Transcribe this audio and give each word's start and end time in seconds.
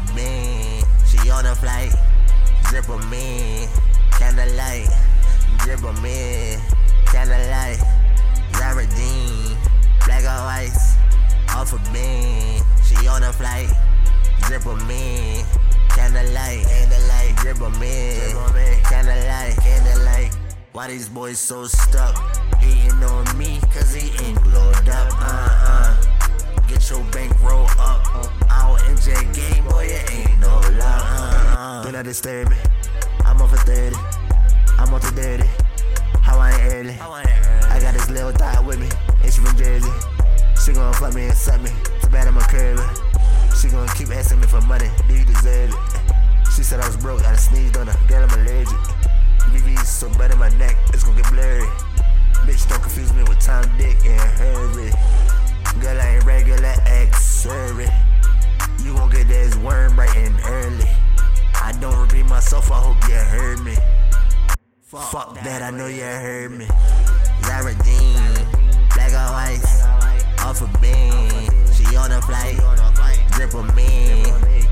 for 0.00 0.14
me, 0.14 0.82
She 1.06 1.30
on 1.30 1.46
a 1.46 1.54
flight, 1.54 1.92
Drip 2.64 2.88
a 2.88 2.98
me, 3.06 3.66
candlelight, 4.12 4.88
drip 5.58 5.82
a 5.82 5.92
me, 6.00 6.56
candlelight, 7.06 7.78
Zara 8.56 8.86
Dean, 8.86 9.56
black 10.04 10.24
or 10.24 10.42
white, 10.44 10.76
off 11.50 11.72
of 11.72 11.92
me, 11.92 12.60
She 12.84 13.06
on 13.06 13.22
a 13.22 13.32
flight, 13.32 13.70
Drip 14.42 14.66
a 14.66 14.76
me, 14.84 15.42
candlelight, 15.90 16.66
candlelight, 16.66 17.36
drip 17.36 17.60
a 17.60 17.70
me, 17.78 18.18
candlelight, 18.84 19.56
candlelight. 19.56 20.36
Why 20.72 20.88
these 20.88 21.08
boys 21.08 21.38
so 21.38 21.64
stuck? 21.64 22.16
Hating 22.58 23.02
on 23.02 23.38
me, 23.38 23.60
cause 23.72 23.94
he 23.94 24.10
ain't 24.24 24.42
blowed 24.42 24.88
up, 24.88 25.12
uh 25.14 25.48
uh. 25.62 25.96
Get 26.68 26.90
your 26.90 27.02
bankroll 27.12 27.66
not 31.96 32.04
disturb 32.04 32.50
me, 32.50 32.56
I'm 33.24 33.40
off 33.40 33.48
for 33.48 33.56
30, 33.56 33.96
I'm 34.76 34.92
on 34.92 35.00
to 35.00 35.14
dirty. 35.14 35.48
How 36.20 36.38
I 36.38 36.50
ain't 36.52 36.74
early, 36.74 36.96
I 37.00 37.80
got 37.80 37.94
this 37.94 38.10
little 38.10 38.32
thought 38.32 38.66
with 38.66 38.78
me, 38.78 38.88
and 39.24 39.32
she 39.32 39.40
from 39.40 39.56
Jersey. 39.56 39.88
She 40.62 40.74
gon' 40.74 40.92
fuck 40.92 41.14
me 41.14 41.24
and 41.24 41.34
suck 41.34 41.58
me, 41.62 41.70
too 42.02 42.10
bad 42.10 42.28
I'm 42.28 42.36
a 42.36 42.40
curvy. 42.40 42.84
She 43.58 43.68
gon' 43.68 43.88
keep 43.96 44.10
asking 44.10 44.40
me 44.40 44.46
for 44.46 44.60
money, 44.62 44.90
do 45.08 45.14
you 45.14 45.24
deserve 45.24 45.70
it? 45.72 46.50
She 46.54 46.62
said 46.62 46.80
I 46.80 46.86
was 46.86 46.98
broke, 46.98 47.20
I 47.20 47.30
done 47.30 47.38
sneezed 47.38 47.78
on 47.78 47.86
her, 47.86 48.08
girl, 48.08 48.28
I'm 48.28 48.40
allergic. 48.40 48.76
BB 49.48 49.82
so 49.86 50.10
bad 50.18 50.32
in 50.32 50.38
my 50.38 50.50
neck, 50.58 50.76
it's 50.92 51.02
gon' 51.02 51.16
get 51.16 51.30
blurry. 51.30 51.64
Bitch, 52.44 52.68
don't 52.68 52.82
confuse 52.82 53.10
me 53.14 53.22
with 53.22 53.40
Tom, 53.40 53.64
Dick, 53.78 53.96
and 54.04 54.20
Harry. 54.36 54.92
Fuck, 65.16 65.32
that, 65.44 65.62
I 65.62 65.70
know 65.70 65.86
you 65.86 66.02
heard 66.02 66.50
me. 66.50 66.66
Zaradine, 67.40 68.36
black 68.92 69.16
or 69.16 69.32
white, 69.32 69.64
off 70.44 70.60
a 70.60 70.66
beam. 70.76 71.72
She 71.72 71.96
on 71.96 72.12
a 72.12 72.20
flight, 72.20 72.60
drip 73.32 73.54
of 73.54 73.74
me, 73.74 74.26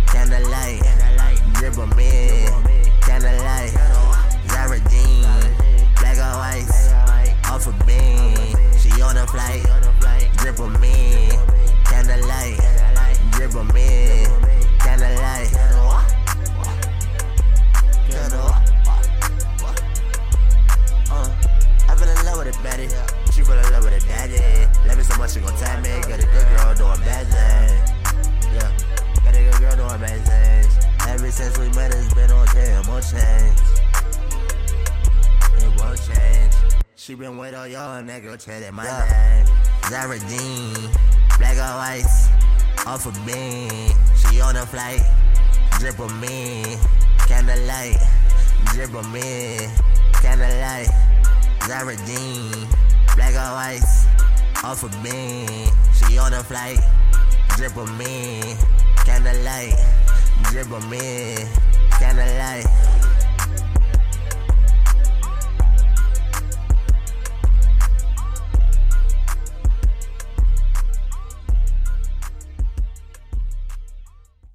candlelight, 0.06 0.82
drip 1.54 1.78
of 1.78 1.96
me, 1.96 2.44
candlelight. 3.00 3.72
Zaradine, 4.52 5.24
black 5.96 6.18
or 6.18 6.36
white, 6.36 6.68
off 7.48 7.66
a 7.66 7.72
beam. 7.86 8.36
She 8.76 9.00
on 9.00 9.16
a 9.16 9.26
flight, 9.26 9.64
drip 10.36 10.58
of 10.60 10.78
me, 10.78 11.30
candlelight, 11.86 12.60
drip 13.32 13.54
of 13.54 13.72
me, 13.72 13.93
change. 33.14 33.60
It 35.62 35.70
won't 35.78 36.00
change. 36.02 36.54
She 36.96 37.14
been 37.14 37.36
with 37.38 37.54
all 37.54 37.66
y'all 37.66 37.98
and 37.98 38.08
that 38.08 38.22
girl 38.22 38.36
chatted 38.36 38.72
my 38.72 38.84
name. 38.84 39.46
Zaradine, 39.82 40.90
black 41.38 41.56
or 41.56 41.74
white, 41.78 42.04
off 42.86 43.06
a 43.06 43.12
beam. 43.26 43.92
She 44.16 44.40
on 44.40 44.56
a 44.56 44.66
flight, 44.66 45.02
drip 45.78 45.98
of 45.98 46.10
me, 46.20 46.64
candlelight, 47.28 47.98
drip 48.72 48.94
of 48.94 49.06
me, 49.12 49.58
candlelight. 50.14 50.88
Zaradine, 51.60 52.66
black 53.14 53.34
or 53.34 53.52
white, 53.54 53.82
off 54.64 54.82
a 54.82 54.88
beam. 55.02 55.68
She 55.94 56.18
on 56.18 56.32
a 56.32 56.42
flight, 56.42 56.78
drip 57.56 57.76
of 57.76 57.90
me, 57.98 58.56
candlelight, 59.04 59.74
drip 60.44 60.70
of 60.72 60.88
me, 60.90 61.36
gotta 62.04 62.26
lie. 62.36 63.23